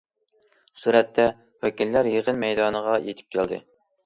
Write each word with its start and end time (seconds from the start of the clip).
سۈرەتتە: 0.83 1.25
ۋەكىللەر 1.67 2.09
يىغىن 2.13 2.41
مەيدانىغا 2.45 2.97
يېتىپ 3.05 3.39
كەلدى. 3.39 3.63